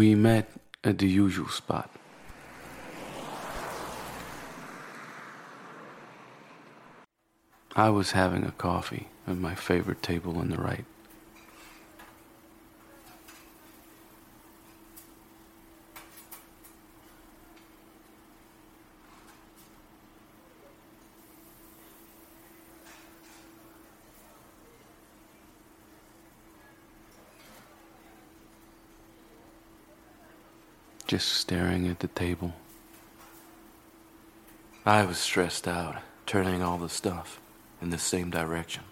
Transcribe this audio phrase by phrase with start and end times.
[0.00, 0.50] We met
[0.82, 1.90] at the usual spot.
[7.76, 10.86] I was having a coffee at my favorite table on the right.
[31.10, 32.54] Just staring at the table.
[34.86, 37.40] I was stressed out, turning all the stuff
[37.82, 38.84] in the same direction.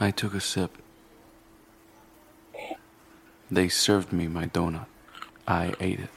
[0.00, 0.78] I took a sip.
[3.50, 4.86] They served me my donut.
[5.46, 6.08] I ate it.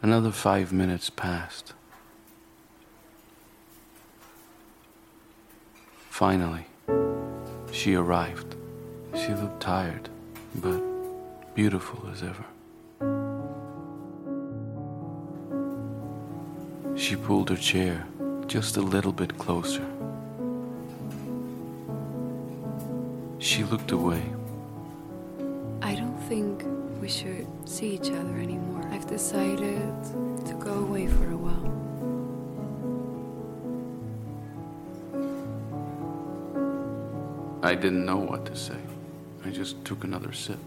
[0.00, 1.74] Another five minutes passed.
[6.08, 6.68] Finally,
[7.72, 8.54] she arrived.
[9.14, 10.10] She looked tired,
[10.54, 10.80] but
[11.54, 12.44] beautiful as ever.
[16.94, 18.06] She pulled her chair
[18.46, 19.84] just a little bit closer.
[23.38, 24.22] She looked away.
[25.80, 26.64] I don't think
[27.00, 28.86] we should see each other anymore.
[28.92, 29.92] I've decided
[30.46, 31.81] to go away for a while.
[37.64, 38.78] I didn't know what to say.
[39.44, 40.58] I just took another sip.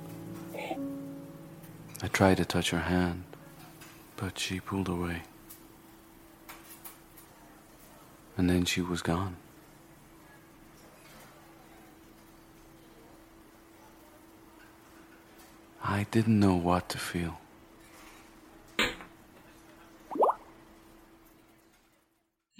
[2.01, 3.23] I tried to touch her hand,
[4.15, 5.23] but she pulled away.
[8.37, 9.35] And then she was gone.
[15.83, 17.39] I didn't know what to feel.